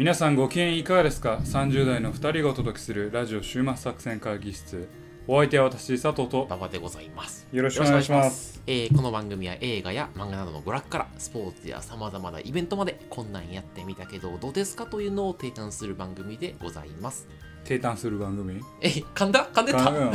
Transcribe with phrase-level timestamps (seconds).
[0.00, 4.88] 皆さんご機嫌いかがですか ?30 代の2人がお届けするラジオ週末作戦会議室
[5.26, 7.46] お相手は私佐藤と馬場でございます。
[7.52, 17.28] よろしくお願いしますえーこの番組は映画や漫画などの娯楽からスポーツやさまざまなイベントまでこんなんやってみたけどどうですかというのを提案する番組でございます。
[17.64, 18.58] 定談する番組？
[18.80, 19.50] え、噛んだ？
[19.52, 20.12] 噛んでかたうん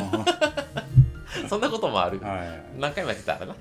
[1.47, 2.19] そんなこともある。
[2.21, 3.33] はい何回もやってた？
[3.37, 3.55] らな。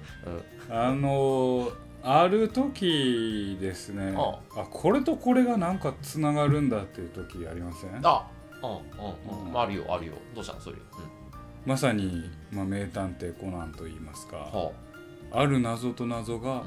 [0.70, 0.74] うん。
[0.74, 7.98] あのーある時ですねああこれとこれがなんかつながるんだっていう時ありません？
[8.02, 8.27] あ、
[8.62, 9.52] うんうんうん。
[9.52, 10.12] まあ、あるよ、あるよ。
[10.34, 10.60] どうしたの？
[10.60, 10.77] それ。
[10.77, 10.82] うん。
[11.64, 14.72] まさに、まあ、名探偵コナンと言いますかは
[15.32, 16.62] ある謎と謎があ。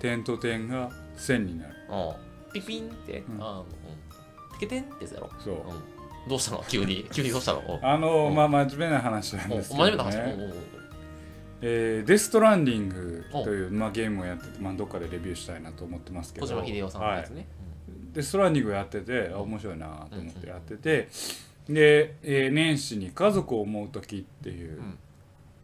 [0.00, 1.98] 点と点が線になるうん。
[2.08, 2.14] うん。
[2.54, 3.66] ピピンって、んあの、うん。
[4.54, 5.30] ピケテンってやつやろ。
[5.38, 5.60] そううん。
[6.26, 6.64] どうしたの？
[6.66, 7.06] 急に。
[7.12, 7.58] 急にどうしたの？
[7.58, 10.16] おあのうんまあ真面目な話なんおですけど、ね、真面目な話。
[10.16, 10.79] うんうんうん
[11.62, 16.46] えーデストランディングという、まあ、ゲームをやってて、まあ、どっかでレビューしたいなと思ってますけど。
[16.46, 17.46] 小島秀夫さんのやつね。
[18.12, 21.08] デストランディングやっててあ面白いなと思ってやってて、
[21.68, 24.98] で、えー年始に「家族を思う時」っていううん。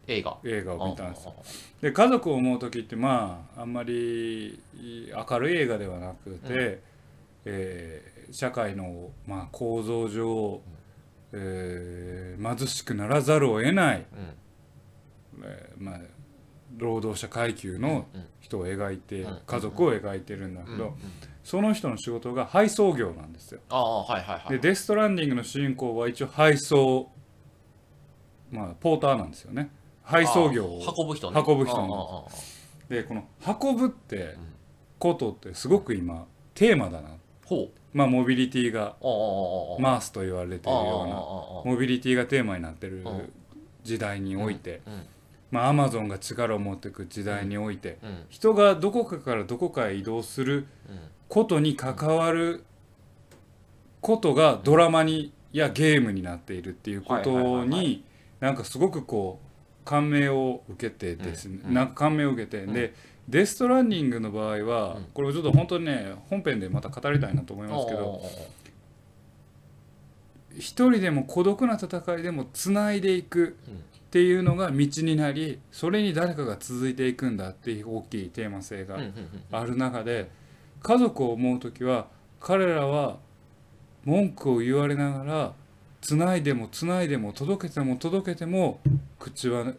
[0.07, 0.37] 映画。
[0.45, 1.35] 映画を見たんですよ。
[1.81, 4.61] で家族を思う時ってまああんまり
[5.29, 6.79] 明るい映画ではなくて、うん。
[7.45, 10.59] えー社会の、まあ、構造上、
[11.31, 14.05] えー貧しくならざるを得ない、うん
[15.43, 15.99] えーまあ、
[16.77, 20.93] 労働者階級のうん人を描いて、うん家族を描いてるんだけど、うんうん。
[21.43, 23.59] その人の仕事が配送業なんですよ。
[23.69, 24.49] ああはいはいはい。
[24.51, 27.11] でデストランディングの主人公は一応配送
[28.51, 29.69] まあポーターなんですよね。
[30.03, 31.43] 配送業を運ぶ人ね。
[31.45, 32.29] 運ぶ人
[32.87, 34.37] でこの運ぶって
[34.97, 37.09] ことってすごく今テーマだな。
[37.45, 38.95] ほまあモビリティが
[39.79, 41.17] マースと言われているようなあ
[41.65, 43.33] モビリティがテーマになってるうん。
[43.83, 44.81] 時代において。
[44.87, 45.05] うん
[45.51, 47.97] まあアマゾンが力を持っていく時代において
[48.29, 50.99] 人がどこかからどこかへ移動するうん。
[51.29, 52.63] ことに関わる
[53.99, 58.05] ことがドラマにやゲームになっているっていうことに
[58.39, 62.73] なんかすごくこう感銘を受けてですね、なんか感銘を受けて、うん。
[62.73, 62.93] で
[63.27, 65.03] デストランディングの場合は、うん。
[65.13, 68.21] これをちょっと本当にね本編でまた語りたいなと思いますけど
[70.57, 73.57] 一人でも孤独な戦いでもつないでいく
[74.07, 78.97] っていうのが道になりそれに誰かが続いていくんだっていう大きいテーマ性が
[79.51, 80.29] ある中で
[80.81, 82.07] 家族を思う時は
[82.39, 83.17] 彼らは
[84.05, 85.53] 文句を言われながら
[85.99, 88.79] つないでもつないでも届けても届けても
[89.19, 89.73] 口は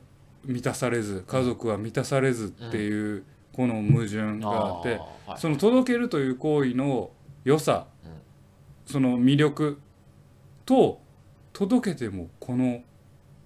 [0.44, 3.24] 満たされず家族は満たされずっていう
[3.54, 5.00] この矛盾があって
[5.38, 7.10] その届けるという行為の
[7.44, 7.86] 良さ
[8.84, 9.78] その魅力
[10.66, 11.00] と
[11.54, 12.82] 届けてもこの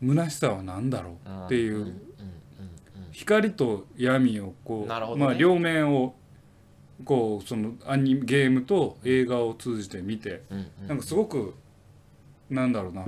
[0.02, 1.94] 虚しさは何だろうっていう
[3.12, 6.14] 光と闇をこう、まあ、両面を
[7.04, 11.54] こうそのアニゲームと映画を通じて見てうんうんなんかすごく
[12.50, 13.04] なんだろうな。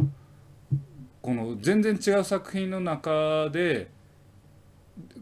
[1.21, 3.91] この全然違う作品の中で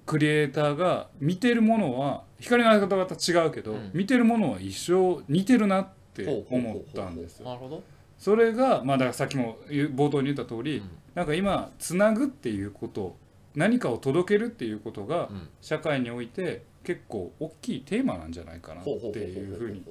[0.04, 7.46] クリエイターが見てるものは光の当たり方は違うけど、うん見てるものは一生似てるなって思ったんですよ。
[7.46, 7.82] なるほど
[8.18, 13.16] それがまあだからさっきも冒頭に言った通り、うんなんか今つなぐっていうこと
[13.54, 15.48] 何かを届けるっていうことがうん。
[15.60, 19.84] 社会において結構大きいテーマなんじゃないかなっていうふうに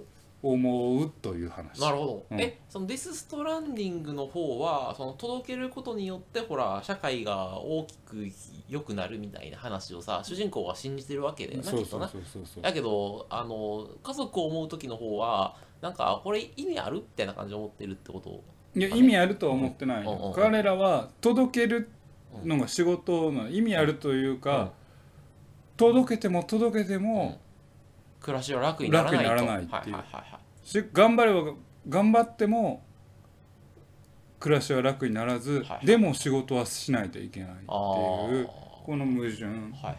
[0.43, 1.79] 思うという話。
[1.79, 2.41] なるほど、うん。
[2.41, 8.27] えそのデス・ストランディングの方はその届けることによってほら社会が大きく
[8.67, 12.63] 良くなるみたいな話をさ主人公は信じてるわけだよなそうそうきっとな。
[12.63, 16.97] だけどあの家族を思う時の方はなんかこれ意味ある？
[16.97, 18.43] みたいな感じで思ってるってこと？
[18.75, 20.05] いや意味あるとは思ってない。
[20.33, 21.89] 彼らは届ける
[22.45, 24.71] のが仕事の意味あるというか、
[25.77, 27.39] 届けても届けても、
[28.21, 29.23] 暮らしは楽にならないと。
[29.23, 29.95] 楽にならないっていう。
[29.95, 30.67] はいはいはいはい。
[30.67, 31.53] し頑張れば
[31.89, 32.83] 頑張っても
[34.39, 39.45] 暮らしは楽にならず、はいでも仕事はしないといけないっていうこの矛盾。
[39.45, 39.91] はいはいはいは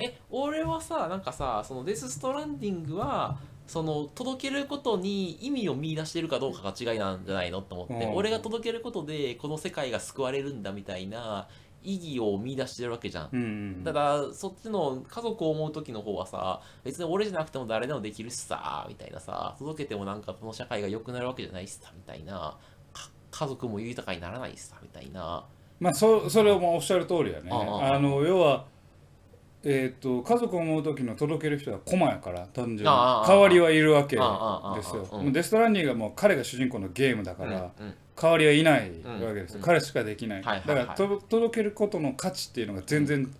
[0.00, 0.04] い。
[0.04, 3.38] え俺はさなんかさそのデス・ストランディングは
[3.72, 8.14] その届けることに意味を見出してるかどうかが違いなんじゃないのと思って、うん。
[8.14, 11.48] 俺が届けることでこの世界が救われるんだみたいな
[11.82, 13.28] 意義を見出してるわけじゃん。
[13.32, 13.44] うんう
[13.80, 22.58] んただそっちの家族を思う時の方はさ別に俺じゃなくても誰でもできるしさみたいなさ届けてもなんかこの社会が良くなるわけじゃないしさみたいな。
[22.92, 25.46] か家族も豊かにならないしさみたいな。
[25.80, 27.48] まあそそれもおっしゃる通りやね。
[27.50, 28.66] あの要は
[29.64, 32.84] えー、と家族を思う時の届ける人は駒やから単純に。
[32.84, 34.22] 代わりはいるわけで
[34.82, 35.08] すよ。
[35.12, 37.94] うんデストランディングはもう彼が主人公のゲームだから、うんうん。
[38.20, 38.90] 代わりはいない
[39.24, 43.30] わけですよ、うん彼しかできない、はいだからと届けることの価値っていうのが全然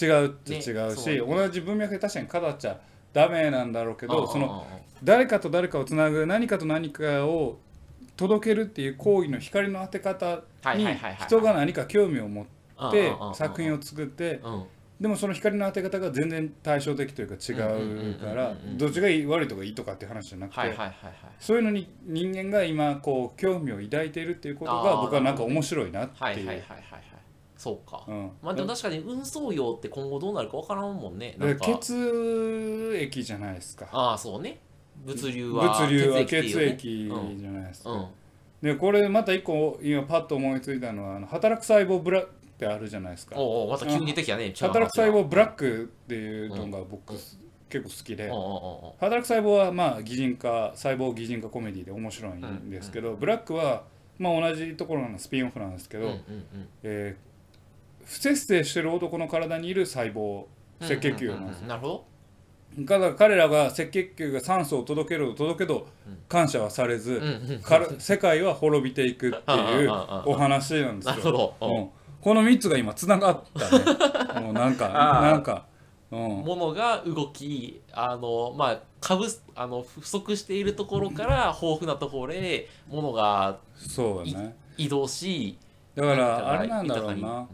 [0.00, 2.78] 違うって違うし、ねそう同じ文脈で確かにカダちゃ
[3.12, 4.66] ダメなんだろうけどその
[5.02, 7.58] 誰かと誰かをつなぐ何かと何かを
[8.16, 10.42] 届けるっていう行為の光の当て方
[10.74, 10.86] に
[11.26, 14.64] 人が何か興味を持って作品をを作ってうん
[15.00, 18.78] でもその光の当て方が全然対照的というか違うかうんうんうんうんらうんうん。
[18.78, 20.60] どっちがいい悪いとかいいとかっていう話じゃなくて
[21.38, 26.62] そういうのに人間が今こう興味を抱いているっていうことが僕はなんか面白いなってはいう
[27.56, 28.04] そうか。
[28.06, 28.30] うん。
[28.40, 31.34] まあでも確かに運送用って今後どうなるかわからんもんね。
[31.38, 31.66] なんか。
[31.66, 33.88] 血液じゃないですか。
[33.90, 34.60] ああそうね。
[35.04, 36.56] 物流は物流はっていうね。
[36.56, 37.90] 血液じゃないですか。
[37.90, 38.06] うん。
[38.62, 42.24] でこれまた一個今パッと思いついたのはあの働く細胞ブラ
[42.58, 43.36] ってあるじゃないですか。
[43.38, 48.28] おうおうまた急に出てきたね働く細胞ブラッククっていうのが僕結構好きで。
[48.98, 53.84] 働く細胞はまあ擬人化細胞擬人化コメディで面白いんですけど、ブラックは
[54.18, 56.68] まあ同じところのスピンオフなんですけど、うんうんうん。
[56.82, 57.28] えー
[58.08, 60.46] 不節制してる男の体にいる細胞
[60.80, 62.04] 赤血球なんですうんうんうんなるほど。
[62.86, 66.18] ただ彼らが赤血球が酸素を届ける届けどうん。
[66.26, 69.90] 感謝はされず、うんうんから世界は滅びていくっていう
[70.24, 71.10] お話なんですよ。
[71.10, 71.54] なるほど。
[71.60, 71.90] うんうん
[72.20, 73.78] この3つが今つながった
[74.34, 74.40] ね。
[74.42, 74.88] もうなんか
[75.22, 75.66] なんか、
[76.10, 84.56] うん、ものが動きあのまあ株あの不足しているところから豊富なところへものがそうだね。
[84.76, 85.58] 移動し
[85.94, 87.48] だからあれなんだろう豊な。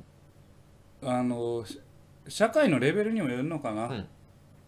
[1.07, 1.81] あのし
[2.29, 3.87] 社会のレベルにもよるのかな。
[3.87, 4.07] うん。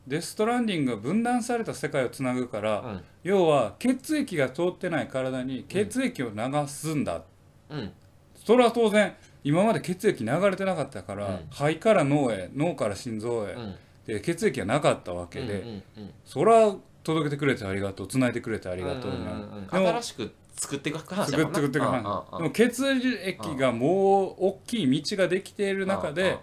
[0.07, 3.01] デストランディングが分断された世界をつなぐから、うん。
[3.23, 7.23] 要は血液が通ってない体に血液を流すんだ、
[7.71, 7.93] うん。
[8.35, 9.15] それは当然
[9.47, 11.47] 今まで血液流れてなかったから、うん。
[11.51, 13.75] 肺から脳へ脳から心臓へ、うん。
[14.05, 16.11] で血液がなかったわけで、うんうんうん。
[16.25, 19.69] それは届けてくれてありがとう繋いでくれてありがとう、うんうんうん。
[19.71, 26.39] 新しく作っていく話作ってくってく話でも血液がもう大きい道ができている中でせ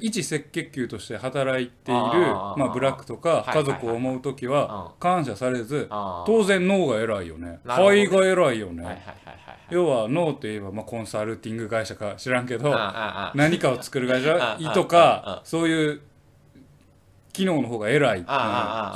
[0.00, 7.60] 一赤血球として働いているまあ、ブラックとか家族を思う時は感謝されず当当然脳が偉いよね。
[7.64, 9.02] 肺が偉いよね、
[9.70, 12.70] 要は脳といえば、まあ、コンサルティング会社か知らんけど
[13.34, 16.00] 何かを作る会社とかそういう
[17.32, 18.24] 機能の方が偉い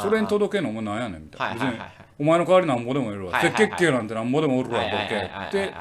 [0.02, 1.90] それに届けるのお前なんやねんみたいな。
[2.18, 3.36] お前の代わりなんぼでもいるわ。
[3.38, 5.74] 赤血球なんてなんぼでもおるわボケはいで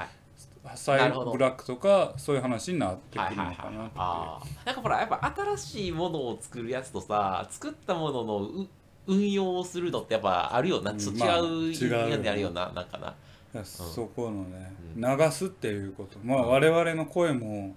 [0.75, 4.66] サイブラックとかそういう話になってくはいはいはいるのかなってあー。
[4.66, 8.68] なんかほらやっぱ新しいものを作るやつとさ作ったもののう
[9.08, 10.94] 運用をするのってやっぱあるよな。
[10.94, 13.16] ちょっとまあ違う違うよ意味であるよななんかな。
[13.54, 16.18] いやそこのねう流すっていうこと。
[16.24, 17.76] まあ我々の声も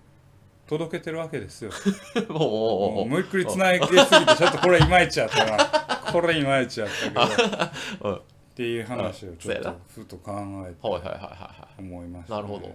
[0.67, 1.71] 届けてるわけですよ。
[2.31, 4.07] おう思いっくりつなげすぎて
[4.37, 5.57] ちょっとこれいまいちやったな。
[6.13, 8.11] これいまいちやったけど。
[8.11, 8.17] うん。
[8.17, 8.21] っ
[8.57, 10.33] ていう話をちょっとふと考
[10.67, 11.81] えてはいはいはいはいはい。
[11.81, 12.75] 思いました、なるほど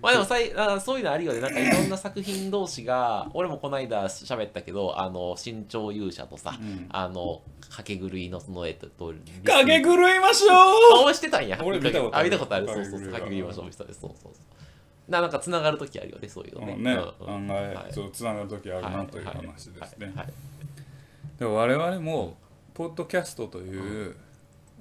[0.00, 1.40] まあでもさいあそういうのあるよね。
[1.40, 6.86] なんかいろんな作品同士が俺もこの間喋ったけどあの新潮勇者とさ、うん。
[6.90, 9.12] あの掛け狂いのそのえっとと
[9.44, 11.60] 影狂いましょあ俺してたんや。
[11.62, 12.26] 俺見たことある。
[12.26, 12.66] あ見たことある。
[12.66, 13.00] そうそうそう。
[13.08, 13.66] 掛け狂いましょう。
[13.66, 14.40] 見せたでそうそうそ
[15.08, 15.10] う。
[15.10, 16.72] ななんかつながる時あるよねそういうう、のね。
[16.74, 16.84] うん。
[16.84, 17.30] ね、うん。
[17.30, 17.92] 案外、はい。
[17.92, 20.16] そうつながる時あるなはいという話ですね、はい。
[20.16, 20.26] はい。
[21.38, 22.36] でも我々も
[22.74, 24.16] ポッドキャストという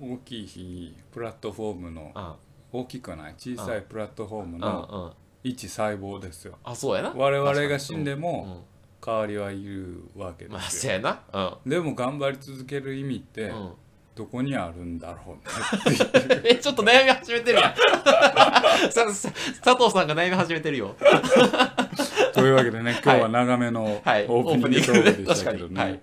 [0.01, 2.35] 大きいプラットフォームのあ
[2.71, 3.33] 大きくはない？
[3.38, 5.50] 小さいプラットフォームうんのうん。
[5.50, 6.58] 一細胞ですよ。
[6.63, 7.13] あそうやな。
[7.15, 8.65] 我々が死んで確も
[9.05, 10.60] 代わりはいるわけですよ。
[10.70, 11.22] そうやな。
[11.65, 11.70] うん。
[11.70, 13.72] でも頑張り続ける意味ってうん。
[14.15, 17.74] どこにあるんだろうね えちょっと悩み始めてるやん。
[18.91, 20.93] 佐藤さんが悩み始めてるよ。
[22.34, 24.27] というわけでね今日は長めのオはい。
[24.27, 25.77] ープニングトークでしたけどオープニングで確かに。
[25.77, 25.91] はい。
[25.93, 26.01] ね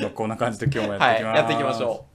[0.00, 1.24] まあこんな感じで今日もやっていきます。
[1.24, 1.36] はい。
[1.36, 2.06] やっていきましょ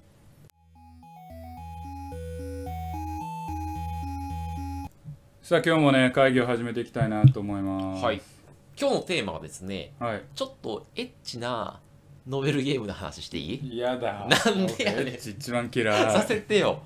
[5.48, 8.04] さあ今日もね会議を始めていきたいなと思いうます。
[8.04, 8.22] はい。
[8.78, 10.22] 今日のテーマはですねはい。
[10.36, 11.80] ちょっとエッチな
[12.28, 13.76] ノベルゲームの話していい？
[13.76, 14.28] 嫌だ。
[14.28, 15.08] なんでやねん。
[15.08, 16.82] エッチ一番嫌さいせてよ。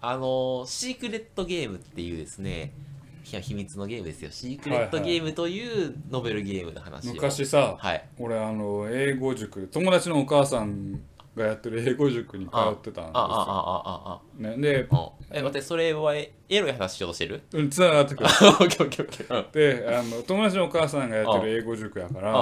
[0.00, 2.72] あのシークレットゲームっていうですね
[3.30, 4.32] いや秘密のゲームですよ。
[4.32, 7.14] シークレットゲームというノベルゲームの話を。
[7.14, 8.04] 昔さはい。
[8.18, 11.00] 俺あの英語塾友達のお母さん
[11.36, 14.42] がやってる英語塾に通ってたんですあああよあああ。
[14.42, 14.88] ね、で
[15.30, 17.42] え待ってそれはエエロい話しようとしてる？
[17.52, 18.26] うんつながってくる。
[18.26, 19.52] オッケーオッケーオッケーうん。
[19.52, 22.32] であの友達のお母さんがやってる英語塾やから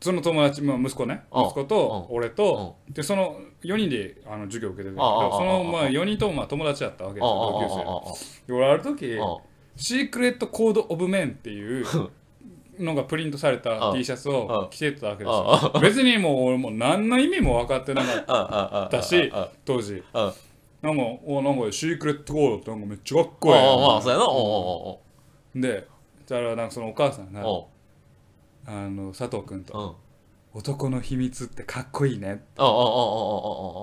[0.00, 1.22] その友達、まあ、息子ね。
[1.30, 5.30] あ息子と俺とでその4人であの授業を受けてたんだああああ。
[5.30, 8.46] けどそのまああ4人ともまあ友達だったわけですよ同級生。
[8.48, 9.18] で俺ある時
[9.76, 11.86] シークレットコード・オブ・メンっていう
[12.78, 15.72] のがプリントされた T シャツを着てたわけですよ。
[15.80, 19.32] 別にもう俺も何の意味も分かってなかったし
[19.64, 20.02] 当時。
[20.82, 24.12] なんかおなんかシークレットゴールってなんかめっちゃかっこいいああそう
[25.54, 25.68] やな。
[25.70, 25.86] で
[26.26, 27.40] じゃあなんかそのお母さんが
[28.66, 29.96] あの佐藤君と
[30.54, 32.78] 男の秘密ってかっこいいねあああああ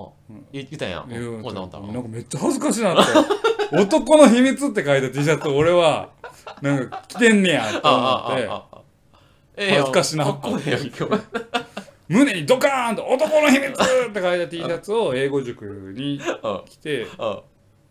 [0.08, 0.10] あ
[0.52, 0.90] 言ったん。
[0.90, 3.12] やんなんかめっちゃ恥ずかしいなって。
[3.72, 6.10] 男の秘密って書いた T シャツ俺は
[6.60, 8.48] なんか着てんねやと思って。
[9.68, 10.24] 恥ずかしな。
[10.24, 10.40] か っ
[12.08, 13.74] 胸にドカーンと「男の秘密!」っ
[14.12, 15.64] て書いた T シャツを英語塾
[15.96, 17.40] にあ着てあ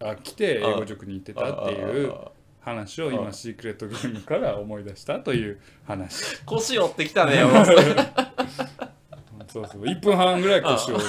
[0.02, 0.16] あ。
[0.16, 6.42] 来て英語塾に行ってたっていうあ話を今シークレットゲームから思い出したという話。
[6.46, 7.44] 腰折ってきたね
[9.48, 9.82] そうそう。
[9.84, 11.04] 1分半ぐらい腰をはい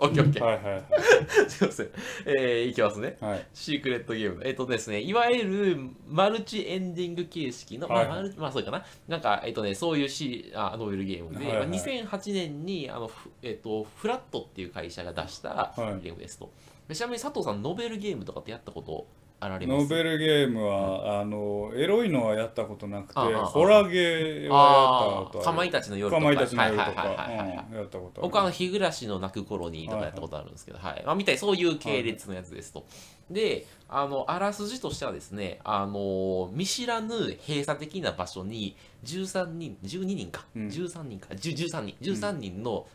[0.00, 0.84] オッケーオッケーはいはい。
[1.48, 1.90] すいません。
[2.26, 3.18] えー、いきますね。
[3.20, 3.46] はい。
[3.52, 4.42] シークレットゲーム。
[4.44, 5.78] えっ、とですね、いわゆる
[6.08, 8.84] マルチエンディング形式の、はいまあ、マルまあ、そうかな。
[9.08, 11.66] なんか、えっ、とね、そういうシあノベルゲームで、はいはい。
[11.66, 16.02] まあ2008年に、あの、ふえっ、と、フラットっていう会社が出したはい。
[16.02, 16.50] ゲームですと。
[16.88, 19.06] でちなみに佐藤さん、ノベルゲームとかってやったこと
[19.40, 19.82] あられます。
[19.82, 25.44] ノベルゲームはあのエロいのはやったことなくてああああホラーゲーはやったことある。
[25.44, 26.20] かまいたちの夜とか。
[26.20, 27.56] かまいたちの夜とはいはいはいはいはい。
[27.56, 28.22] かうんやったことある。
[28.22, 31.38] 僕はあの日暮らしの泣く頃にとかやったことあるんですけど、はいまあ、みたい。
[31.38, 32.84] そういう系列のやつですと。
[33.30, 37.14] で、あのあらすじとしてはですね、あの見知らぬ
[37.46, 40.68] 閉鎖的な場所に13人、12人か、うん。
[40.68, 42.86] 13人か、10 13人、13人の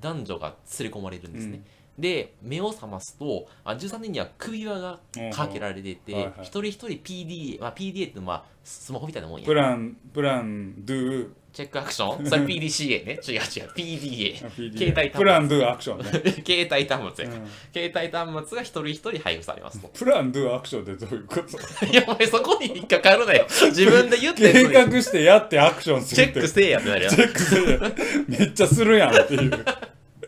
[0.00, 1.56] 男女が連れ込まれるんですね。
[1.56, 1.64] うん
[2.00, 4.98] で、目を覚ますと、あ13人には首輪が
[5.32, 9.54] かけられてて、はいはい一人一人 PDA、まあ、PDA ってまあスマホみたいなもんやプ。
[9.54, 12.26] ランプランドゥチェックアクション？
[12.30, 13.18] それ PDCA ね。
[13.26, 13.40] 違う違う。
[13.74, 14.36] PDA。
[14.38, 16.04] 携帯端末プランドゥアクションね、
[16.46, 17.30] 携帯端末や。
[17.30, 19.88] うん携帯端末が一人一人配布されますと。
[19.88, 21.86] プランドゥアクションってどういうこと？
[21.86, 23.46] いや、お前そこに引っかかるなよ。
[23.66, 27.80] 自分で言って計画してやってアクションすチるってェックせえやってなるやチェックする
[28.28, 29.64] めっちゃするやんっていうん。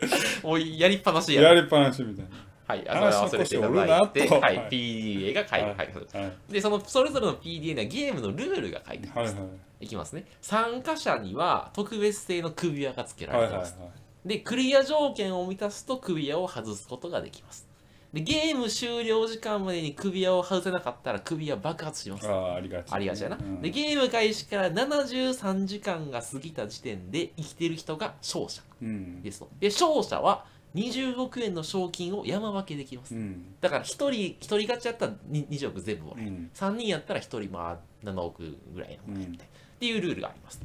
[0.43, 1.43] もうやりっぱなしやん。
[1.43, 2.25] やりっぱなしみたい
[2.65, 9.35] はい、あそれは忘れていただいて、はいはい、 PDA が書いなてで、その、それぞれの PDA にはゲームのルールが書いてあります。
[9.35, 10.25] はいはいいきますね。
[10.41, 14.03] 参加者には特別製の首輪が付けらはいはいはいれてます。
[14.25, 17.67] で、クリア条件を満たすと首輪を外すことができます。
[18.13, 22.29] で、ゲーム終了時間までに首輪を外せなかったら首輪爆発します。
[22.29, 23.37] ああありがちありがちやな。
[23.37, 29.49] うんで、ゲーム開始から73時間が過ぎた時点で生きてる人が勝者うんですと。
[29.59, 33.15] で、勝者は20億円の賞金を山分けできます。
[33.15, 36.31] うんだから1人、一人勝ちやったらに20億全部もらえる。
[36.31, 40.61] うん3人やったら1人まあ7億ぐらいのもらえるみたいな、っていうルールがあります。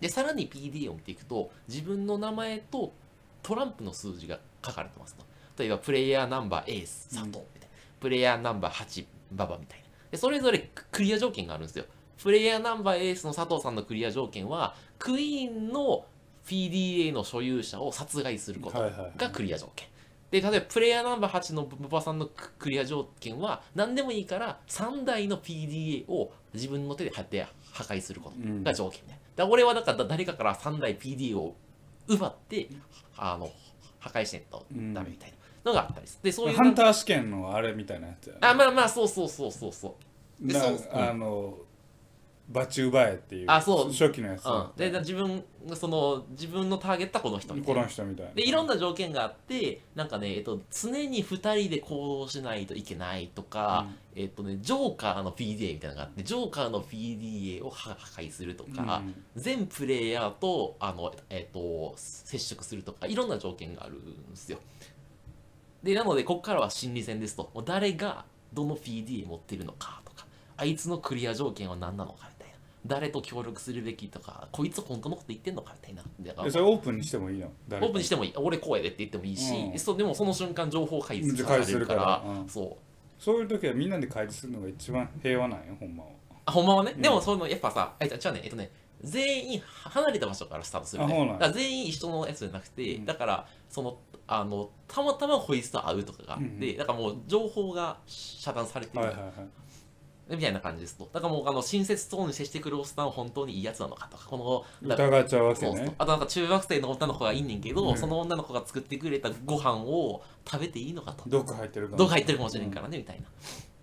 [0.00, 2.94] で、さらに PDA を見ていくと、自分の名前と
[3.42, 5.28] トランプの数字が書かれてますと。
[5.60, 7.66] 例えば、プレイヤーナンバーエース佐藤みたいな、
[8.00, 9.84] プレイヤーナンバー8馬場みたいな。
[10.10, 11.84] で、それぞれクリア条件があるんですよ。
[12.22, 16.04] プレイヤーナンバーエースの佐藤さんのクリア条件は、クイーンの
[16.46, 18.78] PDA の所有者を殺害すること
[19.16, 19.88] がクリア条件。
[20.30, 27.22] で、例えばプレイヤーナンバー8の馬場さんのククリア条件は何でもいいから3台の PDA を自分の手で破
[27.84, 29.20] 壊することうんが条件ね。
[29.36, 31.56] だ俺はだから誰かから3台 PDA を
[32.06, 32.68] 奪って
[33.16, 33.50] あの
[33.98, 36.06] 破壊しないとダメみたいなのがあったり。
[36.22, 38.38] で、そういうハンター試験のあれみたいなやつやね。
[38.42, 39.96] あ、まあまあ、そうそうそうそうそ
[40.42, 40.46] う。
[40.46, 41.58] でなそうあの
[42.48, 43.92] バチ奪えっていうあそう。
[43.92, 47.82] 初期のやつうん、で自分その自分のターゲットはこの人みたこいな。
[47.82, 48.32] の人みたいな。
[48.32, 53.86] でいろんな条件があってなんかね、えっと、常に2人で行動しないといけないとか、
[54.16, 59.02] えっとね、ジョーカーの PDA みたいなのがあってジョーカーの PDA を破破壊するとか、
[59.36, 64.58] 全プレイヤーとあの、えっと、接触するとかいろんな条件があるんですよ
[65.82, 67.50] でなのでここからは心理戦ですと。
[67.54, 70.26] もう誰がどの PDA 持ってるのかとか。
[70.56, 72.54] あいつのクリア条件は何なのかみたいな。
[72.86, 74.48] 誰と協力するべきとか。
[74.52, 76.50] こいつ本当のこと言ってんのかみたいな。
[76.50, 78.32] それオープンにしてもいいのオープンにしてもいい。
[78.36, 79.78] 俺こうやでって言ってもいいし、うん。
[79.78, 81.64] そうでもその瞬間情報開うん示されるから。
[81.64, 82.40] 開示するから。
[82.40, 82.48] うん。
[82.48, 82.76] そう。
[83.18, 86.10] そういう時はみんなで開示するのが一番平和なんよほんまは。
[86.46, 87.02] あほんまはね、うん。
[87.02, 88.70] でもそのやっぱさえじゃあねえっとね
[89.02, 91.28] 全員離れた場所からスタートするね。
[91.32, 93.04] だから全員一緒のやつじゃなくて、うん。
[93.04, 93.98] だからその
[94.32, 99.32] あのたまたまこいつと会うとかがあって、うんだからもう情報が遮断されてる、はいはいはい
[100.36, 101.10] みたいな感じですと。
[101.12, 107.98] だからもうあの親切そうに接してくるおっさんは本当にいいやつなのかとかこのだ疑っちゃうわけそうそうねあとなんか中学生の女の子がいんねんけど、うん。
[107.98, 111.24] その女の子が作ってくれたご飯を食べていいのかと。
[111.26, 113.26] 毒入ってるかもどっか入ってるかもしれんからね、みたいな。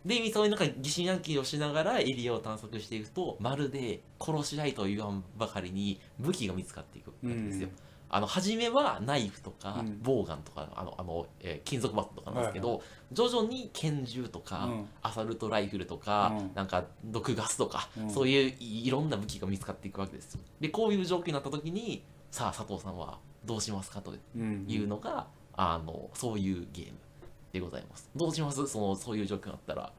[0.06, 7.68] で、そういうなんか疑心暗鬼をしながらエリアを探索していくと、まるで殺し合いと言わんばかりに武器が見つかっていくわけですよ。
[7.68, 10.02] うんあの初めはナイフとかうん。
[10.02, 12.80] ボウガンとかあのあの、えー金属バットとかなんですけど、は
[13.12, 14.90] 徐々に拳銃とか、うん。
[15.02, 16.52] アサルトライフルとか、うん。
[16.56, 18.10] なんか毒ガスとか、うん。
[18.10, 20.42] そういういいろんな武器が見つかっていくわけですよ。
[20.62, 24.66] でこういう状況になった時にさあ佐藤さんはどうしますかとうん。
[24.68, 26.98] いうのが、あのそういうゲーム
[27.52, 28.10] でございます。
[28.16, 28.66] どうします？
[28.68, 29.92] そのそういう状況があったら。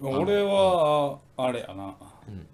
[0.00, 1.94] 俺はあれやな。
[2.28, 2.46] うん。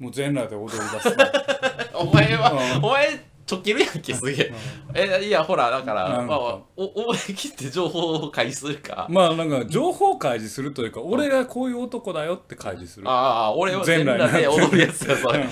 [0.00, 1.30] もう全裸で踊り出すな。
[1.94, 2.84] お前は、うん。
[2.84, 4.52] お前ちょけるやんけすげえ。
[4.94, 6.38] えいやほらだからまあ、
[6.76, 9.08] お思い切って情報を開示するか。
[9.10, 13.08] まあなんか情報開示するというか俺がこういう男だよって開示する。
[13.08, 15.48] ああ俺は全全裸裸で踊るやつがそれ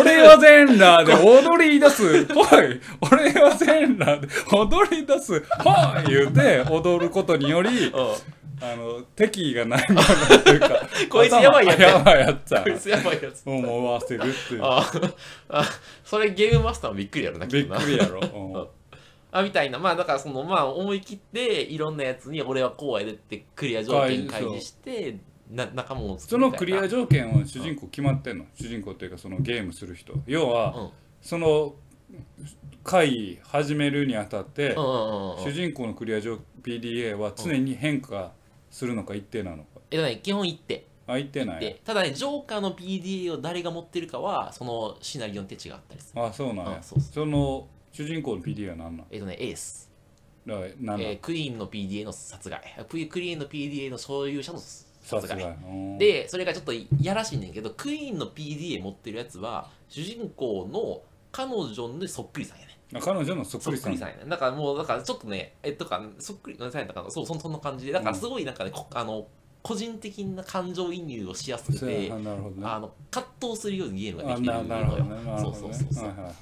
[0.00, 2.24] 俺は全裸で踊り出す。
[2.32, 2.80] ほい。
[3.02, 5.44] 俺は全裸で踊り出す。
[5.58, 10.02] ほい言うて踊ることによりうんあの敵意がないもの
[10.44, 11.82] というか こいつやばいやつ。
[11.82, 13.42] やばいやつやこいつやばいやつ。
[13.44, 14.60] 思わせるっていう。
[14.62, 14.88] あ
[15.48, 15.64] あ
[16.04, 18.68] それゲームマスターもびっくりやろなびっくりやろ、うん。
[19.32, 19.80] あみたいな。
[19.80, 25.16] まあだからそのまあ思い切っていろんなやつに俺はこうやでってクリア条件開示して
[25.50, 26.58] な仲間を作そるみたいな。
[26.58, 28.46] のクリア条件は主人公決まってんの？
[28.54, 30.14] 主人公っていうかそのゲームする人。
[30.26, 30.90] 要は、うん。
[31.20, 31.74] その
[32.84, 38.32] 回始めるにあたって、うんうんうんうん主人公のクリア条 PDA は常に変化
[38.72, 39.80] するのか一定なのか。
[39.92, 41.60] えっとね基本一手あ一定なんや。
[41.60, 46.24] でただねジョーカーの PDA を誰が持ってるかはそのシナリオに手違ったりする。
[46.24, 46.78] あそうなんや。
[46.80, 49.90] あそうそその主人公の PDA は何なんえっとねエース。
[50.46, 52.60] だから何なん、えークイーンの PDA の殺害。
[52.88, 55.56] クイクイーンの PDA の所有者の殺害。
[55.98, 63.94] でそれがちょっとやらしいねんけどクイーンの PDA 持ってるやつは主人公の彼女にそっくりさんやねあ彼女のそっくりさん。
[63.94, 64.14] やね。
[64.28, 67.92] だからもうだからちょっとねえっとかそっくりさんやったかなそうそそんな感じで。
[67.92, 69.26] だからすごいなんかね、こあの
[69.62, 72.12] 個人的な感情移入をしやすくてね。
[72.62, 75.04] あの葛藤するようにゲームがあできてるのよ。
[75.04, 75.40] ね。
[75.40, 76.08] そうそうそうそう。
[76.08, 76.34] はいはいはい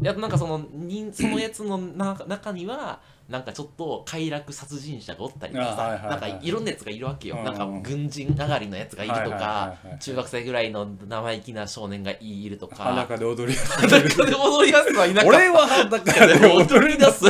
[0.00, 5.66] であとなんかその人そのやつのな中にはなんかちょっと快楽殺人者がおったりとか
[6.00, 7.44] さ、なんかいろんなやつがいるわけよ、うん。
[7.44, 17.24] なんか軍人上がりのやつがいるとか、中学生ぐらいの生意気な少年がいるとか裸で踊り裸で踊り出すはいなかった俺は裸で踊り出す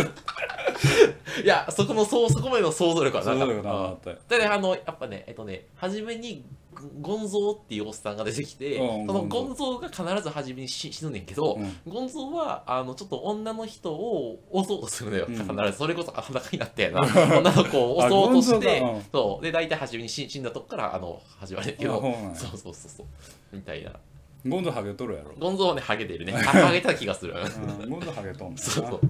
[1.43, 3.47] いやそこのそうそこまでの想像力はなかった。
[3.57, 4.11] だかった。
[4.11, 6.45] よでねあのやっぱねえっとね初めに
[7.00, 11.93] ゴンゾーっていうおっさんが出てきて、うんそのゴンゾーが必ず初めに死死ぬねんけど、うん。
[11.93, 15.34] ゴンゾーはあのちょっと女の人を襲おうとするのよ、うん。
[15.34, 17.02] 必ずそれこそあ裸になってやな。
[17.39, 19.45] 女の子を襲おうとしてそう。
[19.45, 21.97] で大体初めに死死んだとこからあの始まるけど。
[21.97, 23.06] あそうそうそうそうそう。
[23.56, 23.93] みたいな。
[24.47, 25.32] ゴンゾハゲとるやろ。
[25.39, 26.32] ゴンゾーはねハゲてるね。
[26.34, 27.34] あ ハゲた気がする。
[27.34, 29.00] うんゴンゾハゲとん そうそう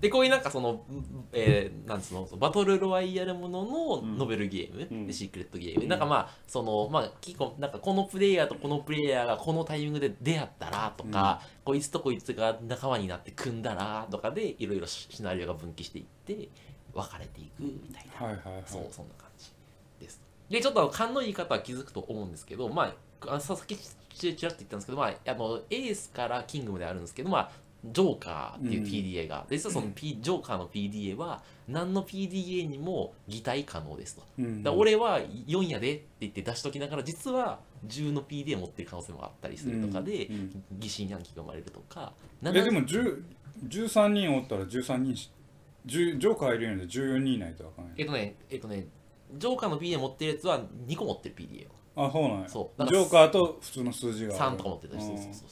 [0.00, 0.84] でこういうなんかその、
[1.32, 4.18] えーなんつうのバトルロワイヤルもののうん。
[4.18, 5.06] ノベルゲーム、うん。
[5.06, 5.88] でシークレットゲーム、うん。
[5.88, 16.48] なんかまあそのまあ結構なんかこのプレイヤーとこのプレイヤーがこのタイミングで出会ったらとか、こいつとこいつが仲間になって組んだらとかでいろいろシナリオが分岐していって
[16.92, 18.62] 分かれていくみたいな、はいはいはい。
[18.66, 19.50] そうそんな感じ
[20.00, 20.20] です。
[20.50, 27.50] でちょっと勘のいい方は気づくと思うんですけどまああさっきちちらっと言ったんですけど、まあ、あのエースからキングまであるんですけどまあ
[27.92, 34.22] ジョーカーっていう PDA が、実はその、P、ジョーカーの PDA は何の PDA にも擬態可能ですと。
[34.38, 43.22] うんだ俺は4やでって言って出しときながら実は10の PDA 持ってる可能性もあったりするとかで、うんうん疑心暗鬼が生まれるとかえでも10
[43.68, 45.30] 13人おったら13人し
[45.86, 47.94] 10ジョーカーいるんで14人いないとあかんやん。
[47.98, 48.86] えっとねえっとね
[49.34, 52.48] ジョーカーの PDA 持ってるやつは2個持ってる PDA をあそうなんや。
[52.48, 52.86] そう。
[52.86, 54.56] ジョーカーと普通の数字がある。
[54.56, 55.48] 3とか持ってたりそうそうそうそう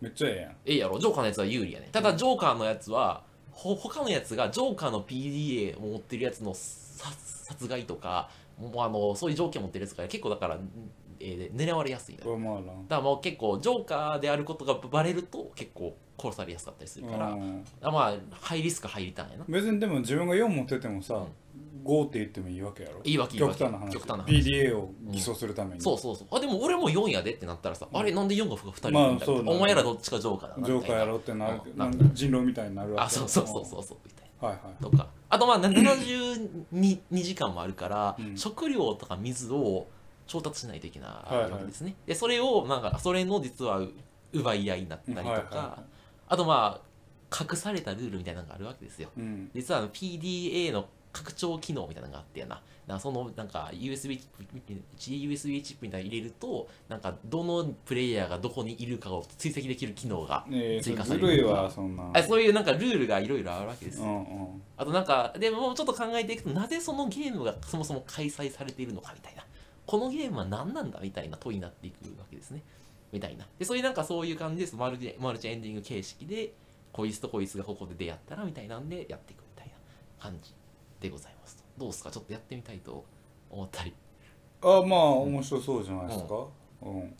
[0.00, 0.50] めっちゃええやん。
[0.50, 0.98] ええやろ。
[0.98, 1.88] ジョーカーのやつは有利やね。
[1.92, 10.58] ただジョーカーのやつはほ他のやつがジョーカーの PDA を持ってるやつの殺殺害とかもうあのそういう条件持ってるやつが結構だから、
[11.20, 12.60] えー狙われやすいのよこれまあな。
[12.60, 17.64] だからもう結構ジョーカーであることがバレると結構殺されやすかったりするから、うん。
[17.82, 19.44] あまあハイリスクハイリターンやな。
[19.48, 21.24] 別にでも自分が4持っててもさ
[21.88, 23.00] 5って言ってもいいわけやろ？
[23.02, 23.92] いいわけいいわけ極端な話。
[23.92, 24.30] 極端な話。
[24.30, 25.80] PDA を偽装するために。
[25.80, 26.28] そうそうそう。
[26.30, 30.80] あでも俺も4やでってなったらさ、あれなんで4が2人いまあるみたいな、そうなお前らどっちかジョーカーだなみたいな。
[30.80, 34.48] ジョーカーやろうってなるうんなんか人狼みたいになるわけあそうそうそうそうそうみたいな。
[34.48, 34.82] はいはい。
[34.82, 38.36] とかあとまあな72時間もあるから、うん。
[38.36, 39.86] 食料とか水を
[40.26, 43.80] 調達しないといけないはいはいわけですね、でそれをなんかそれの実は
[44.32, 45.54] 奪い合いになったりとか、はいはい。
[45.56, 45.82] は
[46.28, 46.88] あとまあ
[47.30, 49.10] 隠されたルールみたいなのがあるわけですよ。
[49.16, 49.50] うん。
[49.54, 54.44] 実は PDA の拡張機能みたいなのがあってやななそのなんか USB チップ
[54.96, 69.44] USB チップみたいなの入れるとなんかどのプレイヤーがどこにいるかを追跡できる機能がえ追加されるとかわそんなあそういうなんかルールがいろいろあるわけですうよんうんあとなんか、でもちょっと考えていくと、なぜそのゲームがそもそも開催されているのかみたいな。
[69.86, 72.62] このゲームは何なんだみたいな問いになっていくわけですね。
[73.10, 73.46] みたいな。
[73.58, 74.76] で、そういうなんかそういう感じです。
[74.76, 76.52] マルチマルチエンディング形式で、
[76.92, 79.72] こいつとこいつがここで出会ったらみたいなんでやっていくみたいな
[80.22, 80.54] 感じ
[81.00, 81.62] でございますと。
[81.78, 82.10] どうですか？
[82.10, 83.04] ちょっとやってみたいと
[83.50, 83.94] 思ったり。
[84.62, 86.34] あまあ面白そうじゃないですか？
[86.82, 87.14] うん。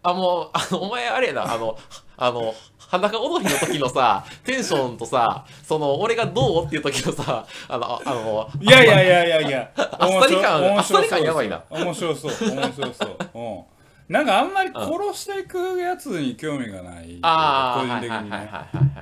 [0.00, 1.76] あ、もう、あの、お前あれやな、あの、
[2.16, 9.72] あの、裸踊りの時のさ、テンションとさ、その、俺がどうっていう時のさ、あの、ああの、いやいやいやいやいや。
[9.76, 11.64] あっさり感あっさり感やばいな。
[11.68, 12.32] 面白そう。
[12.54, 13.18] 面白そう。
[13.34, 13.77] うん
[14.08, 17.18] なんかあんまり殺していくやつに興味がない。
[17.20, 18.50] 個人的にね。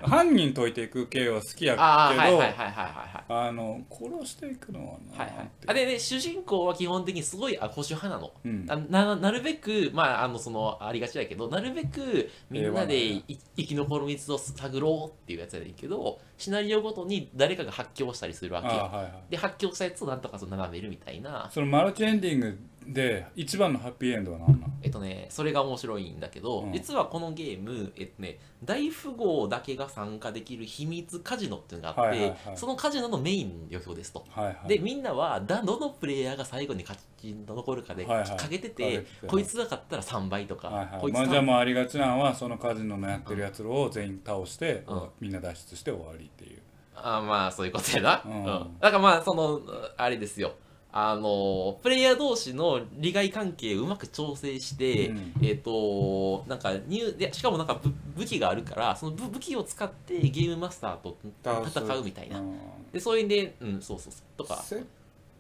[0.03, 3.49] 犯人解いていく系は好きやけどああはいはいはいはいはいはい。
[3.49, 5.51] あの殺していくのはなはいはい。
[5.67, 8.33] あでね主人公は基本的にすごいあ保守派なの。
[8.45, 8.67] うん。
[8.69, 13.25] あななるべくまああのそのありがちだけどなるべくみんなでい
[13.57, 19.31] 生き残る道を探ろうっていうやつやねんけどシナリオごとに誰かが発狂したりするわけはいはい。
[19.31, 21.49] で発狂したやつをなんとかその斜めるみたいな。
[21.53, 24.73] そのマルチエンディングで一番のハッピーエンドは何なの？
[24.83, 26.73] えっとねそれが面白いんだけど、うん。
[26.73, 32.57] 実はこのゲームえっとね大富豪だけが参加できる秘密カジノっていうのがあって、はいはいはい。
[32.57, 34.25] そのカジノのメインの表ですと。
[34.31, 34.69] はいはい。
[34.69, 38.29] でみんなはだどのプレイヤーが最後に勝ち残るかではいはい。
[38.37, 41.01] かけてて、かけててこいつが勝ったら3倍とか、はいはい。
[41.01, 45.03] こいつまあ、じゃあ3もうありがちなのはそのカジノのやってるやつを全員倒して、うん。
[45.21, 46.61] みんな脱出して終わりっていう。
[46.99, 48.43] あまあそういうことやな、ううん。
[48.43, 48.45] ん
[48.81, 49.61] だからまあその
[49.99, 50.55] あれですよ
[50.99, 55.35] あのプレイヤー同士の利害関係をうまく調整して、うん。
[55.43, 62.57] えっ、となんか入でしかもなんか武武器があるからその武武器を使ってゲームマスターと戦うみたいな、うん
[62.93, 64.23] でそういうんでうんそうそうそう。
[64.39, 64.57] とか。
[64.63, 64.87] 設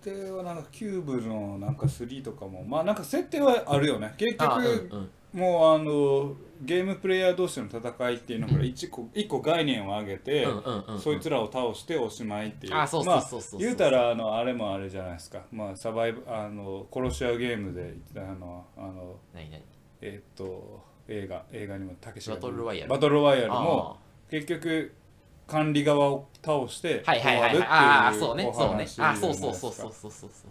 [0.03, 2.63] 定はなんかキューブのなんか3とかも。
[2.63, 4.13] まあなんか設定はあるよね。
[4.19, 10.47] 結あ局、うんうんもうあのゲームプレイヤー同士の戦いっていうのから一個一個概念を上げて、
[10.99, 12.75] そいつらを倒しておしまいっていう。
[12.75, 19.63] あそうそうそうそう言うたらあのあれもあれじゃないですか、まあ、サバイブあの殺し合うゲームで言ってたあのあの何何？
[20.01, 22.91] えーっと映画映画にもたけしがバトルロワイヤル。
[22.91, 23.99] バトルロワイヤルあも
[24.31, 24.95] 結局
[25.47, 28.47] 管理側を倒して終わるっていうああそうね。
[28.47, 28.87] おそうね。
[28.87, 29.47] 話じゃないあそうですか。
[29.47, 30.51] そうそうそうそうそうそう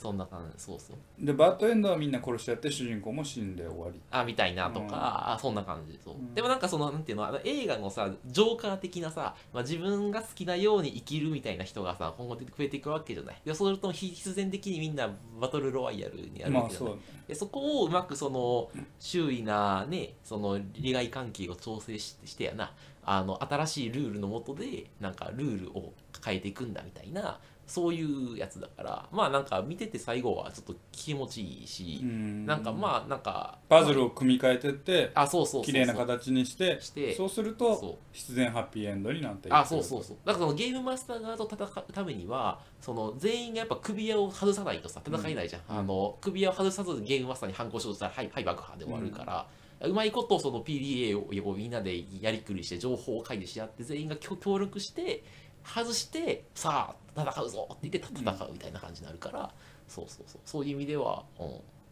[0.00, 0.62] そんな感じ。
[0.62, 0.96] そうそう。
[1.18, 4.00] でバッドエンドはみんな殺し合って主人公も死んで終わり。
[4.10, 4.90] あみたいなとか、うん。
[5.34, 6.00] あそんな感じ。
[6.02, 6.34] そう、ん。
[6.34, 13.40] でもなんかそのなんていうのあの映画のさジョーカー的なさ、まあ、自分が好きなように生きるみたいな人がさ今後増えていくわけじゃない。
[13.44, 17.00] でそうすると必然的にみんなバトルロワイヤルにやるまあわけじゃない、そう。
[17.28, 22.72] でそこをうまくその周囲なねその利害関係を調整ししてやな。
[23.02, 32.44] あの新しいルールのもとでなんかルールを変えていくんだみたいなそういうやつだからまあなんか見てて最後はちょっと気持ちいいし、うん。
[32.44, 37.94] なんかまあなんかパズルを組み替えてってあそうそう綺麗な形にしてしてそうするそとう。
[38.12, 40.16] 必然ハッピーエンドになっていくあそうそうそう。
[40.24, 45.78] だからそのゲームマスター側と戦うためにはその全員がやっぱ首輪を外さないとさ戦えないじゃん、うん。
[45.78, 49.46] あの首輪を外さずゲームマスターに反抗しようとしたらはいはい爆破で終わるから、
[49.82, 55.22] うまいことその PDA をみんなでやりくりして情報を開示し合って全員が協協力して
[55.74, 59.50] 外してさあ戦うぞって言って戦うみたいな感じになるから、
[59.88, 60.40] そうそうそう。
[60.44, 61.46] そういう意味では、うん、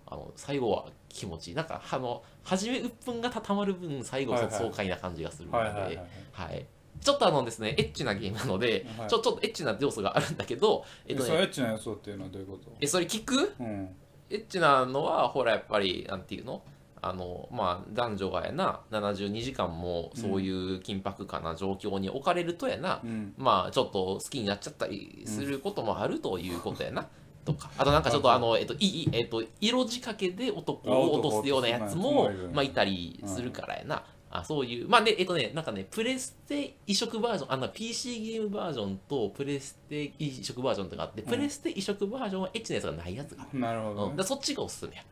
[0.06, 1.54] あの最後は気持ちいい。
[1.54, 6.00] なんかあの初め鬱憤がたたまる分最後は爽快な感じがするので、
[6.32, 6.66] はい。
[7.00, 9.08] ちょっとあのですね、エッチなゲームなので、はい。
[9.08, 12.72] ちょちょっとエッチな要素があるんだけど、えっとね、エッチな予想っていうのはどういうこと？
[12.80, 13.54] え、それ聞く？
[13.60, 13.94] うん。
[14.30, 16.62] エッチなのは、ほら、やっぱり、なんていうの？
[17.08, 23.34] あの、まあ、男女がやな、72時間もそういう緊迫感な状況に置かれるとやな、うん。
[23.36, 27.08] まあ、ちょっと好きになっちゃったりすることもあるということやな。
[27.44, 27.70] とか。
[27.78, 34.04] あとなんかちょっとあの、えっと、いい、えっと、色仕掛けで男を落とすようなやつあもまあ、いたりするからやな。
[34.30, 44.10] あそういう、まあね、えっとね、なんかね、プレステ移植バージョン、あの PC ゲームバージョンとプレステ移植バージョンとかあって、プレステ移植バージョンはエッチなやつがないやつがなるほどね。
[44.10, 45.02] だからそっちがおすすめや。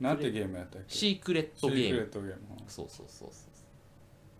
[0.00, 0.94] なんてゲームやったっけ？
[0.94, 1.76] シークレットゲーム。
[1.78, 3.54] シークレットゲームそうそうそうそう。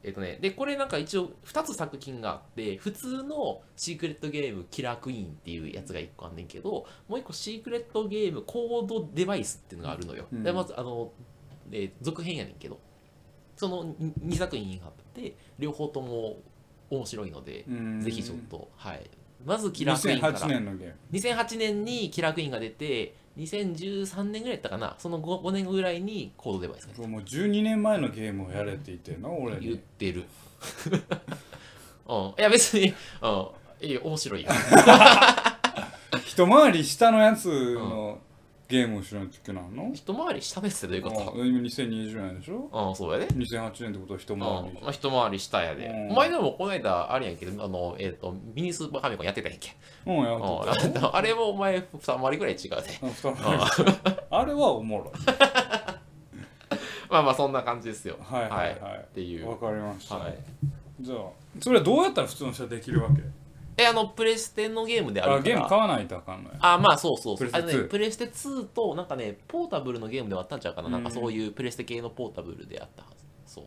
[0.03, 6.71] えっとね、で、これなんか一応2つ作品があって、普通のシークレットゲームキラークイーンっていうやつが1個あんねんけど、
[7.09, 10.27] もう1個シークレットゲームコードデバイスっていうのがあるのよ。
[10.31, 11.11] うんでまず、あの、
[11.73, 12.79] え続編やねんけど、
[13.57, 16.37] その2作品があって、両方とも
[16.91, 19.11] 面白いので、うんぜひちょっと、はい。
[19.43, 20.39] まずキラークイーンから。
[20.39, 29.37] 2008年のゲーム2008年にキラークイーンが出て、2013年ぐらいやったかな、その 5, 5年ぐらいにコードデバイスが出たもう12年前のゲームをやれって言ってんの？
[29.41, 30.25] 俺言っにてる。
[32.07, 32.17] うん。
[32.17, 33.49] いや、別に、うん。
[33.81, 34.51] いいよ面白いよ。
[36.27, 38.19] 一回り下のやつの
[38.67, 39.91] ゲームをしないといけないの？
[39.93, 42.69] 一回り下ですってどういうこあ今2020年でしょ？
[42.73, 43.27] とうん、そうやで。
[43.29, 45.87] 2008年ってことは一うん、回まりあ、一回り下やで。
[45.87, 49.77] うんお前でもこの間、あれやんけど、あの、えっ、と、ミニスーパーファミコンやってたやんけ？
[50.07, 50.37] うんや
[50.73, 52.77] ってたうん、 あれもお前、二回りぐらい違うで。
[53.43, 53.71] あ
[54.39, 55.11] あれはおもろい
[57.11, 58.17] まあまあ、そんな感じですよ。
[58.21, 59.49] はいはいはいっていう。
[59.51, 60.35] わかりましたはい。
[61.01, 61.19] じゃあ
[61.61, 63.23] それはどうやったら普通の人はできるわけ？
[63.77, 65.41] え、あの、プレステのゲームであるから。
[65.41, 67.49] あゲーム買わないとあかんのやあまあそうそうそう。
[67.49, 73.25] プレステあのね2プレステ2となんかねポータブルのゲームではあったんちゃうかな、なんかうんそういうプレステ系のポータブルであったはず。
[73.55, 73.65] そう。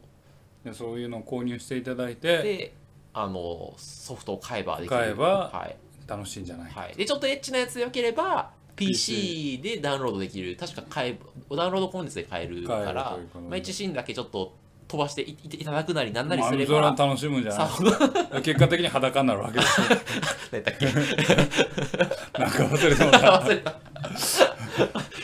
[0.64, 2.74] でそういうのを購入していただいてで
[3.14, 4.90] あのソフトを買えばできる。
[4.90, 5.76] 買えばはい、
[6.08, 6.72] 楽しいんじゃない？
[6.72, 10.56] はい、でちょっとエッチなやつでよければ PC でダウンロードできる。
[10.56, 11.20] 確か買え
[11.56, 13.50] ダウンロードコンテンツで買えるからということで。
[13.50, 14.54] まあ、1シーンだけちょっと
[14.88, 17.70] 飛ばしていいいただくなりなんなりまあすれそれはば、楽しむんじゃさ
[18.32, 18.42] ない？
[18.44, 19.88] 結果的に裸になるわけですよ。
[20.52, 20.86] 何だっけ？
[22.40, 23.72] なんか忘れてもら忘れた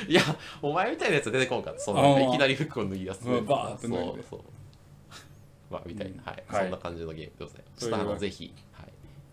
[0.07, 0.21] いや
[0.61, 2.27] お前みたいなやつ出てこんかそんなあー。
[2.29, 4.39] いきなり服を脱ぎ出すうんバーって脱そうそう。
[5.71, 6.61] まあみたいな、はい、はい。
[6.63, 7.79] そんな感じのゲームでございます。
[7.79, 8.87] ちょっとあのぜひ、はい、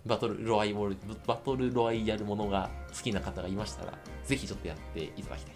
[0.06, 5.54] バトルロワイヤルバトルロワイヤルものが好きな方がいましたらぜひちょっとやっていただきたい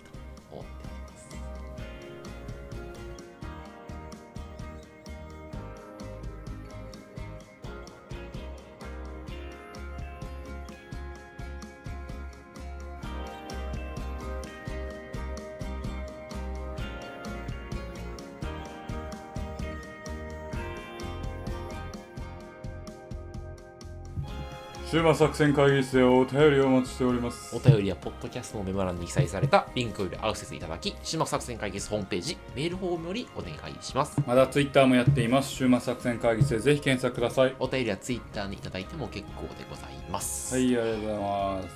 [24.94, 27.56] 週末作戦会議室でお便りをお待ちしております。
[27.56, 34.22] お便りはポッドキャストのメモ欄に記載されたリンクよりアクセスいただき終幕作戦会議室ホームページメールフォームよりお願いします。
[34.24, 35.50] まだツイッターもやっています。
[35.50, 37.56] 週末作戦会議室でぜひ検索ください。
[37.58, 41.68] お便りはツイッターにいただいても結構でございます、はいありがとうございます。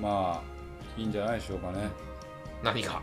[0.00, 0.42] ま
[0.96, 1.90] あいいんじゃないでしょうかね。
[2.64, 3.02] 何が？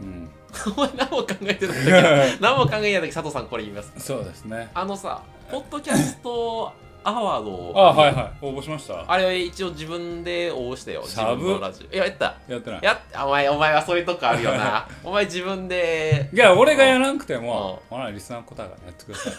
[0.00, 0.30] うん。
[0.74, 2.40] お前何も考えてないんだけど。
[2.40, 3.92] 何も考えないけど佐藤さんこれ言います。
[3.98, 4.70] そうですね。
[4.72, 5.20] あのさ
[5.50, 6.72] ポッドキャスト
[7.04, 8.32] アワードをあはいはい。
[8.46, 9.04] 応募しました？
[9.10, 11.00] あれは一応自分で応募したよ。
[11.02, 11.94] 自サブラジオ。
[11.94, 12.34] いややった。
[12.48, 12.80] やってない。
[12.82, 14.86] やっお前お前はそういうとこあるよな。
[15.04, 19.32] お前自分でいや俺がやらなくてもほらリスナーの方がやってください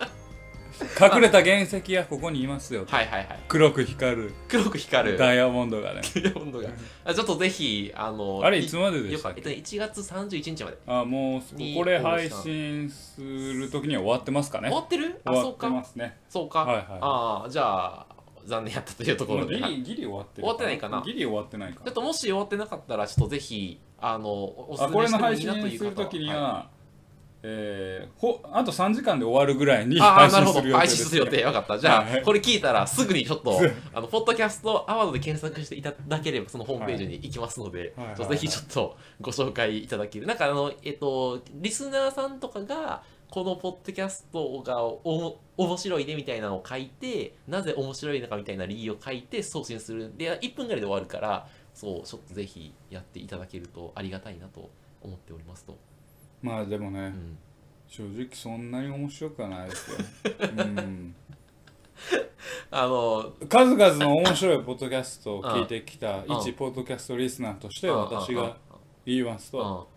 [0.99, 3.39] 隠れた原石はここにいますよはいはいはい。
[3.47, 4.33] 黒く光る。
[4.47, 5.17] 黒く光る。
[5.17, 6.01] ダイヤモンドがね。
[6.15, 6.69] ダイヤモンドが。
[7.05, 9.29] あちょっとぜひあのあれいつまででよした。
[9.29, 10.77] っけかえっとね1月31日まで。
[10.87, 14.69] あもうにこれ配信する時には終わってますかね。
[14.69, 15.21] 終わってる？
[15.25, 16.17] あ終わってそうかますね。
[16.29, 16.85] そうか、はいはい。
[17.01, 18.05] ああじゃあ
[18.45, 19.55] 残念やったというところで。
[19.55, 21.03] ギリギリ終わってる終わってないかな？
[21.05, 26.69] ギリ終わってないかちょっともし終わってなかったらちょっとぜひあのおすあすこれの配めしてもいいなと信するいう方時には、は
[27.43, 31.41] えーほあと3時間で終わるぐらいにいああ配信する予定です、配信する予定。
[31.41, 31.79] よかった。
[31.79, 32.21] じゃあ、はい。
[32.21, 33.59] これ聞いたらすぐにちょっと
[33.93, 38.29] あのポッドキャストアワードで検索していただければそのホームページに行きますので、はい。
[38.29, 40.27] ぜひちょっとご紹介いただける。
[40.27, 50.09] なんかあのえっとリスナーさんとかがこのポッドキャストがお面白いねみたいなのを書いてなぜ面白いのかみたいな理由を書いて送信する。
[50.09, 54.69] んで1分ぐらいで終わるからそうちょっとぜひやっていただけるとありがたいなと
[55.01, 55.77] 思っておりますと、
[56.41, 57.37] まあでもね、うん、
[57.87, 59.97] 正直そんなに面白くはないですよ、
[60.57, 61.15] うん、
[62.71, 68.57] あの数々の面白いポッドキャストを聞いてきたん一ポッドキャストリスナーとしてうん私が
[69.05, 69.87] 言いますうんと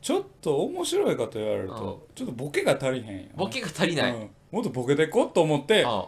[0.00, 3.30] ちょっと面白いかと言われるとちょっとボケが足りへんよね。
[3.36, 4.30] ボケが足りない、うん。
[4.50, 6.06] もっとボケていこうと思ってあ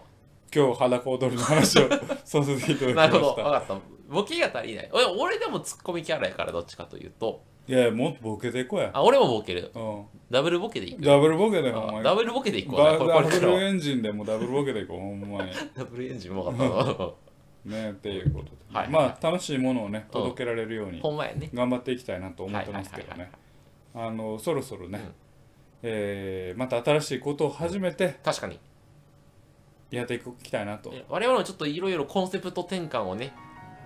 [0.54, 1.88] 今日裸踊りの話を
[2.24, 3.80] させていただきま なるほど、した分かった。
[4.08, 4.90] ボケが足りない。
[4.92, 7.42] 俺俺でもツッコミキャラやから、どっちかというと。
[7.70, 9.70] いやもっとボケていこうや、あ、俺もボケる。
[9.72, 11.02] うん、ダブルボケでいく。
[11.02, 12.80] ダブルボケでほんまにあダブルボケでいこう。
[12.80, 12.92] な。
[12.92, 15.52] ダこれダブルエンジンでもダブルボケでいこうほんまに。
[15.76, 17.10] ダブルエンジンも分かったな。
[17.84, 20.22] ねっていうことで、はいはいまあ楽しいものをねうん。
[20.22, 21.48] 届けられるようにほんまやね。
[21.54, 23.30] 頑張っていきたいなと思ってますけどね。
[23.94, 25.14] あのそろそろね、うん。
[25.84, 28.58] えーまた新しいことを始めて確かに。
[29.92, 33.32] やっていきたいなと、え我々もちょっといろいろコンセプト転換をね、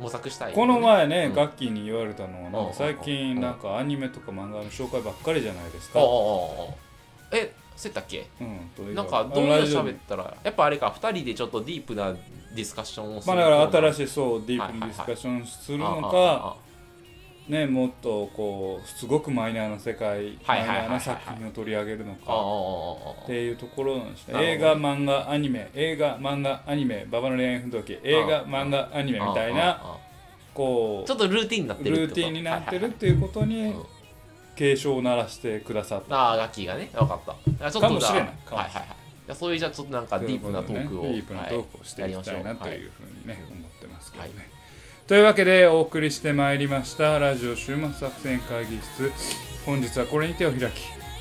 [0.00, 1.35] 模索したい、この前ね、うん。
[1.35, 2.68] ガッキーに言われたのはなんうん。
[2.70, 6.00] か最近なんかアニメとか漫画の紹介ばっかりじゃないですか、
[7.30, 8.26] え、そうやったっけ？
[8.40, 8.44] う
[8.83, 16.57] ん、なんかどういう喋ったら、やっぱあれか、2人でちょっとディープなディスカッションをするまあだから新しいそうディープにディスカッションするのか、あ
[17.48, 24.42] ねもっとこうすごくマイナーな世界はいマイナーな作品を取り上げるのかっていうところなんですね。
[24.42, 29.98] 映画漫画アニメ映画漫画アニメババの恋愛奮闘記映画漫画アニメみたいな
[30.54, 33.74] こちょっとルーティンになってうるルーティンになってるっはいていうことに
[34.57, 36.16] 警鐘を鳴らしてくださった。
[36.16, 37.80] ああ、ガッキーがね、分かった。
[37.80, 38.28] かもしれない。
[38.48, 38.85] じゃあはいはい
[39.35, 41.02] そういうじゃあちょっとなんかディープなトークを。
[41.04, 44.30] ディープなトークをしていきたいなはいというふうにね思ってますけどね。
[44.37, 44.54] はい
[45.07, 49.12] というわけでお送りしてまいりましたラジオ週末作戦会議室。
[49.67, 50.81] 本日はこれに手を開き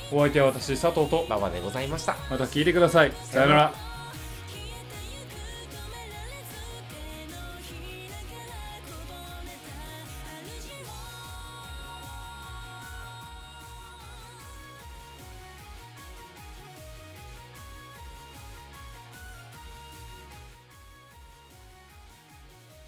[0.09, 1.25] お相手は私佐藤と。
[1.27, 2.15] 馬場でございました。
[2.29, 3.11] また聞いてください。
[3.25, 3.92] さよなら